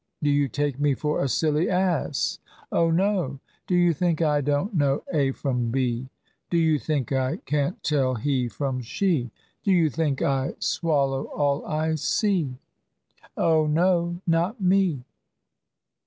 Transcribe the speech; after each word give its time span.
Do 0.23 0.31
you 0.31 0.47
take 0.47 0.79
me 0.79 0.95
for 0.95 1.23
a 1.23 1.27
silly 1.27 1.69
ass! 1.69 2.39
Oh 2.71 2.89
no! 2.89 3.37
Do 3.67 3.75
you 3.75 3.93
think 3.93 4.19
I 4.19 4.41
don't 4.41 4.73
know 4.73 5.03
A 5.13 5.31
from 5.31 5.69
B! 5.69 6.09
Do 6.49 6.57
you 6.57 6.79
think 6.79 7.11
I 7.11 7.37
can't 7.45 7.83
tell 7.83 8.15
he 8.15 8.47
from 8.47 8.81
she! 8.81 9.29
Do 9.63 9.71
you 9.71 9.91
think 9.91 10.19
I 10.23 10.55
swallow 10.57 11.25
all 11.25 11.63
I 11.67 11.93
see? 11.93 12.57
Oh 13.37 13.67
no 13.67 14.19
not 14.25 14.59
me! 14.59 15.03